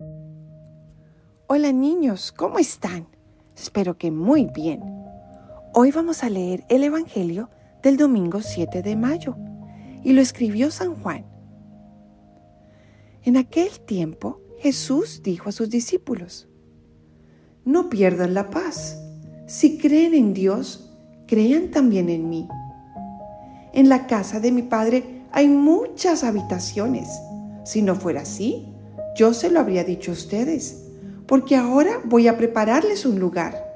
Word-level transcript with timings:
Hola 0.00 1.72
niños, 1.72 2.30
¿cómo 2.30 2.60
están? 2.60 3.08
Espero 3.56 3.98
que 3.98 4.12
muy 4.12 4.46
bien. 4.46 4.80
Hoy 5.74 5.90
vamos 5.90 6.22
a 6.22 6.30
leer 6.30 6.64
el 6.68 6.84
Evangelio 6.84 7.50
del 7.82 7.96
domingo 7.96 8.40
7 8.40 8.82
de 8.82 8.94
mayo 8.94 9.36
y 10.04 10.12
lo 10.12 10.20
escribió 10.20 10.70
San 10.70 10.94
Juan. 10.94 11.26
En 13.24 13.36
aquel 13.36 13.80
tiempo 13.80 14.40
Jesús 14.60 15.22
dijo 15.24 15.48
a 15.48 15.52
sus 15.52 15.68
discípulos, 15.68 16.48
No 17.64 17.88
pierdan 17.88 18.34
la 18.34 18.50
paz. 18.50 19.02
Si 19.48 19.78
creen 19.78 20.14
en 20.14 20.32
Dios, 20.32 20.96
crean 21.26 21.72
también 21.72 22.08
en 22.08 22.28
mí. 22.28 22.46
En 23.72 23.88
la 23.88 24.06
casa 24.06 24.38
de 24.38 24.52
mi 24.52 24.62
Padre 24.62 25.24
hay 25.32 25.48
muchas 25.48 26.22
habitaciones. 26.22 27.08
Si 27.64 27.82
no 27.82 27.96
fuera 27.96 28.20
así, 28.20 28.77
yo 29.18 29.34
se 29.34 29.50
lo 29.50 29.58
habría 29.58 29.82
dicho 29.82 30.12
a 30.12 30.14
ustedes 30.14 30.84
porque 31.26 31.56
ahora 31.56 32.00
voy 32.04 32.28
a 32.28 32.38
prepararles 32.38 33.04
un 33.04 33.18
lugar. 33.18 33.74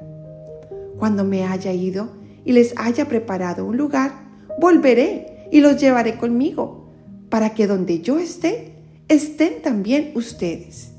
Cuando 0.98 1.24
me 1.24 1.44
haya 1.44 1.72
ido 1.72 2.10
y 2.44 2.52
les 2.52 2.72
haya 2.76 3.08
preparado 3.08 3.66
un 3.66 3.76
lugar, 3.76 4.12
volveré 4.60 5.48
y 5.50 5.60
los 5.60 5.78
llevaré 5.78 6.16
conmigo, 6.16 6.88
para 7.28 7.54
que 7.54 7.66
donde 7.66 8.00
yo 8.00 8.18
esté, 8.18 8.76
estén 9.08 9.62
también 9.62 10.12
ustedes. 10.14 10.92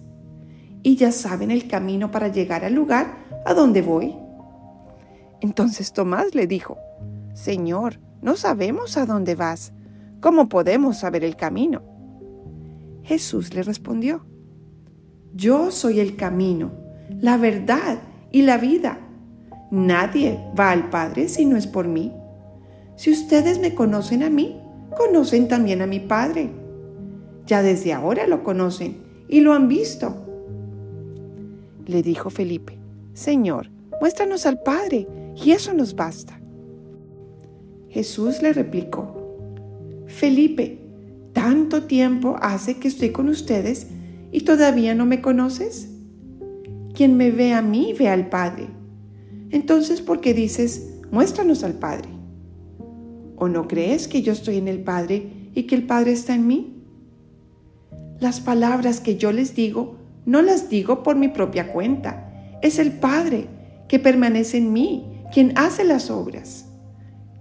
Y 0.83 0.97
ya 0.97 1.13
saben 1.13 1.49
el 1.49 1.67
camino 1.69 2.11
para 2.11 2.27
llegar 2.27 2.65
al 2.65 2.73
lugar 2.73 3.17
a 3.45 3.53
donde 3.53 3.81
voy. 3.81 4.13
Entonces 5.39 5.93
Tomás 5.93 6.35
le 6.35 6.47
dijo, 6.47 6.77
Señor, 7.33 7.99
no 8.21 8.35
sabemos 8.35 8.97
a 8.97 9.05
dónde 9.05 9.35
vas. 9.35 9.71
¿Cómo 10.19 10.49
podemos 10.49 10.97
saber 10.97 11.23
el 11.23 11.37
camino? 11.37 11.81
Jesús 13.03 13.53
le 13.53 13.63
respondió, 13.63 14.25
yo 15.35 15.71
soy 15.71 15.99
el 15.99 16.15
camino, 16.15 16.71
la 17.19 17.37
verdad 17.37 17.99
y 18.31 18.43
la 18.43 18.57
vida. 18.57 18.99
Nadie 19.71 20.39
va 20.57 20.71
al 20.71 20.89
Padre 20.89 21.27
si 21.29 21.45
no 21.45 21.57
es 21.57 21.65
por 21.65 21.87
mí. 21.87 22.11
Si 22.95 23.11
ustedes 23.11 23.59
me 23.59 23.73
conocen 23.73 24.21
a 24.21 24.29
mí, 24.29 24.59
conocen 24.95 25.47
también 25.47 25.81
a 25.81 25.87
mi 25.87 25.99
Padre. 25.99 26.51
Ya 27.47 27.63
desde 27.63 27.93
ahora 27.93 28.27
lo 28.27 28.43
conocen 28.43 28.97
y 29.27 29.41
lo 29.41 29.53
han 29.53 29.67
visto. 29.67 30.15
Le 31.87 32.03
dijo 32.03 32.29
Felipe, 32.29 32.77
Señor, 33.13 33.69
muéstranos 33.99 34.45
al 34.45 34.61
Padre 34.61 35.07
y 35.35 35.51
eso 35.51 35.73
nos 35.73 35.95
basta. 35.95 36.39
Jesús 37.89 38.41
le 38.41 38.53
replicó, 38.53 39.15
Felipe, 40.07 40.79
tanto 41.33 41.83
tiempo 41.83 42.37
hace 42.41 42.77
que 42.77 42.87
estoy 42.87 43.11
con 43.11 43.29
ustedes 43.29 43.87
¿Y 44.33 44.41
todavía 44.41 44.95
no 44.95 45.05
me 45.05 45.21
conoces? 45.21 45.89
Quien 46.95 47.15
me 47.17 47.29
ve 47.29 47.53
a 47.53 47.61
mí 47.61 47.93
ve 47.97 48.09
al 48.09 48.29
Padre. 48.29 48.67
Entonces, 49.51 50.01
¿por 50.01 50.21
qué 50.21 50.33
dices, 50.33 50.95
muéstranos 51.11 51.63
al 51.63 51.73
Padre? 51.73 52.09
¿O 53.37 53.47
no 53.47 53.67
crees 53.67 54.07
que 54.07 54.23
yo 54.23 54.33
estoy 54.33 54.57
en 54.57 54.67
el 54.67 54.79
Padre 54.79 55.49
y 55.53 55.63
que 55.63 55.75
el 55.75 55.85
Padre 55.85 56.13
está 56.13 56.33
en 56.33 56.47
mí? 56.47 56.83
Las 58.19 58.39
palabras 58.41 58.99
que 58.99 59.17
yo 59.17 59.31
les 59.31 59.55
digo, 59.55 59.97
no 60.25 60.41
las 60.41 60.67
digo 60.67 61.03
por 61.03 61.15
mi 61.15 61.27
propia 61.27 61.71
cuenta. 61.71 62.57
Es 62.63 62.79
el 62.79 62.91
Padre 62.91 63.47
que 63.87 63.99
permanece 63.99 64.57
en 64.57 64.73
mí, 64.73 65.21
quien 65.31 65.55
hace 65.57 65.83
las 65.83 66.09
obras. 66.09 66.65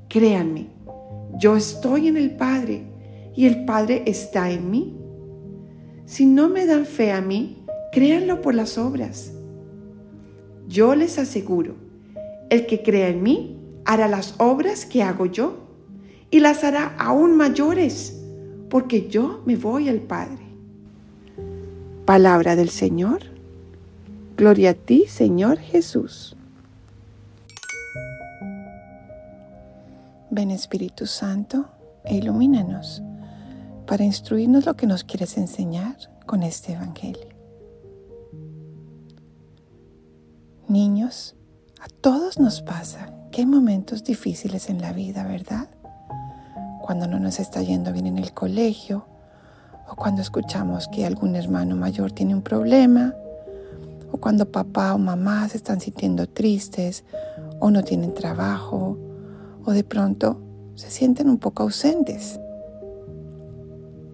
Créanme, 0.08 0.66
yo 1.38 1.56
estoy 1.56 2.08
en 2.08 2.18
el 2.18 2.32
Padre 2.32 2.82
y 3.34 3.46
el 3.46 3.64
Padre 3.64 4.02
está 4.04 4.50
en 4.50 4.70
mí. 4.70 5.01
Si 6.06 6.26
no 6.26 6.48
me 6.48 6.66
dan 6.66 6.84
fe 6.84 7.12
a 7.12 7.20
mí, 7.20 7.64
créanlo 7.92 8.40
por 8.40 8.54
las 8.54 8.78
obras. 8.78 9.32
Yo 10.68 10.94
les 10.94 11.18
aseguro, 11.18 11.74
el 12.50 12.66
que 12.66 12.82
crea 12.82 13.08
en 13.08 13.22
mí 13.22 13.58
hará 13.84 14.08
las 14.08 14.34
obras 14.38 14.84
que 14.86 15.02
hago 15.02 15.26
yo 15.26 15.58
y 16.30 16.40
las 16.40 16.64
hará 16.64 16.94
aún 16.98 17.36
mayores, 17.36 18.20
porque 18.68 19.08
yo 19.08 19.42
me 19.44 19.56
voy 19.56 19.88
al 19.88 20.00
Padre. 20.00 20.42
Palabra 22.04 22.56
del 22.56 22.70
Señor. 22.70 23.20
Gloria 24.36 24.70
a 24.70 24.74
ti, 24.74 25.04
Señor 25.06 25.58
Jesús. 25.58 26.36
Ven 30.30 30.50
Espíritu 30.50 31.06
Santo 31.06 31.66
e 32.04 32.16
ilumínanos 32.16 33.02
para 33.86 34.04
instruirnos 34.04 34.66
lo 34.66 34.74
que 34.74 34.86
nos 34.86 35.04
quieres 35.04 35.36
enseñar 35.36 35.96
con 36.26 36.42
este 36.42 36.72
Evangelio. 36.72 37.28
Niños, 40.68 41.34
a 41.80 41.88
todos 41.88 42.38
nos 42.38 42.62
pasa 42.62 43.12
que 43.30 43.42
hay 43.42 43.46
momentos 43.46 44.04
difíciles 44.04 44.70
en 44.70 44.80
la 44.80 44.92
vida, 44.92 45.24
¿verdad? 45.24 45.68
Cuando 46.80 47.06
no 47.06 47.18
nos 47.18 47.40
está 47.40 47.62
yendo 47.62 47.92
bien 47.92 48.06
en 48.06 48.18
el 48.18 48.32
colegio, 48.32 49.06
o 49.88 49.96
cuando 49.96 50.22
escuchamos 50.22 50.88
que 50.88 51.04
algún 51.04 51.36
hermano 51.36 51.76
mayor 51.76 52.12
tiene 52.12 52.34
un 52.34 52.42
problema, 52.42 53.14
o 54.10 54.18
cuando 54.18 54.50
papá 54.50 54.94
o 54.94 54.98
mamá 54.98 55.48
se 55.48 55.56
están 55.56 55.80
sintiendo 55.80 56.28
tristes, 56.28 57.04
o 57.58 57.70
no 57.70 57.82
tienen 57.82 58.14
trabajo, 58.14 58.98
o 59.64 59.72
de 59.72 59.84
pronto 59.84 60.40
se 60.74 60.90
sienten 60.90 61.28
un 61.28 61.38
poco 61.38 61.64
ausentes. 61.64 62.38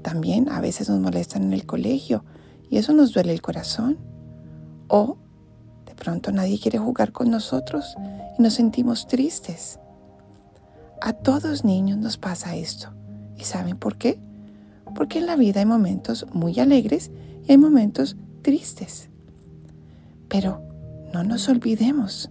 También 0.03 0.49
a 0.49 0.61
veces 0.61 0.89
nos 0.89 1.01
molestan 1.01 1.43
en 1.43 1.53
el 1.53 1.67
colegio 1.67 2.25
y 2.71 2.79
eso 2.79 2.93
nos 2.93 3.13
duele 3.13 3.33
el 3.33 3.43
corazón. 3.43 3.99
O 4.89 5.17
de 5.87 5.95
pronto 5.95 6.33
nadie 6.33 6.59
quiere 6.59 6.79
jugar 6.79 7.13
con 7.13 7.31
nosotros 7.31 7.97
y 8.39 8.43
nos 8.43 8.55
sentimos 8.55 9.07
tristes. 9.07 9.79
A 11.01 11.13
todos 11.13 11.65
niños 11.65 11.99
nos 11.99 12.17
pasa 12.17 12.57
esto. 12.57 12.93
¿Y 13.37 13.45
saben 13.45 13.77
por 13.77 13.97
qué? 13.97 14.21
Porque 14.95 15.19
en 15.19 15.27
la 15.27 15.37
vida 15.37 15.61
hay 15.61 15.67
momentos 15.67 16.27
muy 16.33 16.59
alegres 16.59 17.11
y 17.47 17.53
hay 17.53 17.59
momentos 17.59 18.17
tristes. 18.43 19.09
Pero 20.29 20.63
no 21.13 21.25
nos 21.25 21.49
olvidemos 21.49 22.31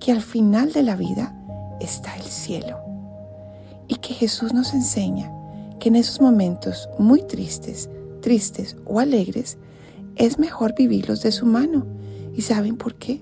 que 0.00 0.12
al 0.12 0.20
final 0.20 0.72
de 0.72 0.82
la 0.82 0.96
vida 0.96 1.34
está 1.80 2.16
el 2.16 2.22
cielo 2.22 2.78
y 3.88 3.96
que 3.96 4.14
Jesús 4.14 4.52
nos 4.52 4.74
enseña 4.74 5.30
que 5.78 5.88
en 5.88 5.96
esos 5.96 6.20
momentos 6.20 6.88
muy 6.98 7.22
tristes, 7.22 7.90
tristes 8.20 8.76
o 8.84 9.00
alegres, 9.00 9.58
es 10.16 10.38
mejor 10.38 10.74
vivirlos 10.76 11.22
de 11.22 11.32
su 11.32 11.46
mano. 11.46 11.86
¿Y 12.34 12.42
saben 12.42 12.76
por 12.76 12.94
qué? 12.94 13.20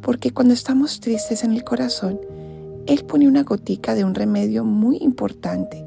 Porque 0.00 0.32
cuando 0.32 0.54
estamos 0.54 1.00
tristes 1.00 1.44
en 1.44 1.52
el 1.52 1.64
corazón, 1.64 2.20
Él 2.86 3.04
pone 3.04 3.28
una 3.28 3.42
gotica 3.42 3.94
de 3.94 4.04
un 4.04 4.14
remedio 4.14 4.64
muy 4.64 4.98
importante. 4.98 5.84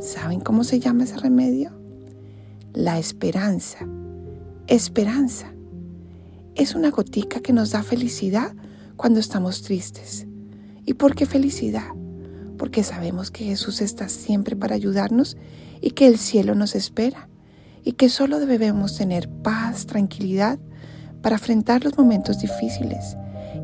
¿Saben 0.00 0.40
cómo 0.40 0.64
se 0.64 0.80
llama 0.80 1.04
ese 1.04 1.16
remedio? 1.16 1.72
La 2.72 2.98
esperanza. 2.98 3.86
Esperanza. 4.66 5.52
Es 6.54 6.74
una 6.74 6.90
gotica 6.90 7.40
que 7.40 7.52
nos 7.52 7.70
da 7.70 7.82
felicidad 7.82 8.54
cuando 8.96 9.20
estamos 9.20 9.62
tristes. 9.62 10.26
¿Y 10.84 10.94
por 10.94 11.14
qué 11.14 11.26
felicidad? 11.26 11.97
Porque 12.58 12.82
sabemos 12.82 13.30
que 13.30 13.44
Jesús 13.44 13.80
está 13.80 14.08
siempre 14.08 14.56
para 14.56 14.74
ayudarnos 14.74 15.36
y 15.80 15.92
que 15.92 16.06
el 16.06 16.18
cielo 16.18 16.54
nos 16.54 16.74
espera 16.74 17.28
y 17.84 17.92
que 17.92 18.08
solo 18.08 18.40
debemos 18.40 18.96
tener 18.96 19.28
paz, 19.28 19.86
tranquilidad 19.86 20.58
para 21.22 21.36
afrontar 21.36 21.84
los 21.84 21.96
momentos 21.96 22.40
difíciles 22.40 23.16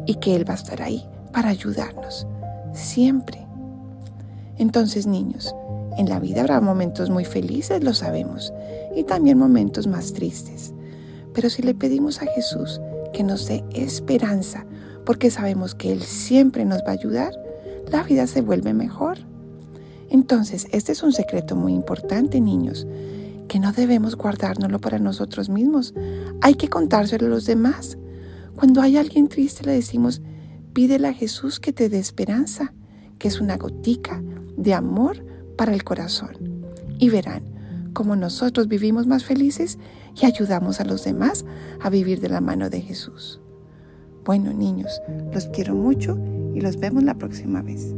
y 0.06 0.14
que 0.16 0.34
Él 0.34 0.48
va 0.48 0.54
a 0.54 0.56
estar 0.56 0.80
ahí 0.80 1.04
para 1.32 1.48
ayudarnos, 1.48 2.26
siempre. 2.72 3.44
Entonces, 4.56 5.06
niños, 5.06 5.54
en 5.98 6.08
la 6.08 6.20
vida 6.20 6.40
habrá 6.40 6.60
momentos 6.60 7.10
muy 7.10 7.24
felices, 7.24 7.82
lo 7.82 7.92
sabemos, 7.92 8.52
y 8.94 9.04
también 9.04 9.38
momentos 9.38 9.86
más 9.86 10.12
tristes. 10.12 10.72
Pero 11.32 11.50
si 11.50 11.62
le 11.62 11.74
pedimos 11.74 12.22
a 12.22 12.26
Jesús 12.26 12.80
que 13.12 13.24
nos 13.24 13.46
dé 13.46 13.64
esperanza, 13.74 14.64
porque 15.04 15.30
sabemos 15.30 15.74
que 15.74 15.92
Él 15.92 16.02
siempre 16.02 16.64
nos 16.64 16.78
va 16.78 16.90
a 16.90 16.92
ayudar, 16.92 17.43
la 17.90 18.02
vida 18.02 18.26
se 18.26 18.40
vuelve 18.40 18.74
mejor. 18.74 19.18
Entonces, 20.10 20.66
este 20.72 20.92
es 20.92 21.02
un 21.02 21.12
secreto 21.12 21.56
muy 21.56 21.72
importante, 21.72 22.40
niños, 22.40 22.86
que 23.48 23.58
no 23.58 23.72
debemos 23.72 24.16
guardárnoslo 24.16 24.80
para 24.80 24.98
nosotros 24.98 25.48
mismos. 25.48 25.94
Hay 26.40 26.54
que 26.54 26.68
contárselo 26.68 27.26
a 27.26 27.30
los 27.30 27.46
demás. 27.46 27.98
Cuando 28.54 28.80
hay 28.80 28.96
alguien 28.96 29.28
triste, 29.28 29.64
le 29.64 29.72
decimos, 29.72 30.22
pídele 30.72 31.08
a 31.08 31.12
Jesús 31.12 31.60
que 31.60 31.72
te 31.72 31.88
dé 31.88 31.98
esperanza, 31.98 32.72
que 33.18 33.28
es 33.28 33.40
una 33.40 33.56
gotica 33.56 34.22
de 34.56 34.74
amor 34.74 35.24
para 35.56 35.74
el 35.74 35.84
corazón. 35.84 36.64
Y 36.98 37.10
verán 37.10 37.42
cómo 37.92 38.16
nosotros 38.16 38.68
vivimos 38.68 39.06
más 39.06 39.24
felices 39.24 39.78
y 40.20 40.26
ayudamos 40.26 40.80
a 40.80 40.84
los 40.84 41.04
demás 41.04 41.44
a 41.80 41.90
vivir 41.90 42.20
de 42.20 42.28
la 42.28 42.40
mano 42.40 42.70
de 42.70 42.80
Jesús. 42.80 43.40
Bueno, 44.24 44.52
niños, 44.54 45.02
los 45.32 45.46
quiero 45.48 45.74
mucho 45.74 46.18
y 46.54 46.60
los 46.60 46.78
vemos 46.78 47.02
la 47.02 47.14
próxima 47.14 47.60
vez. 47.60 47.94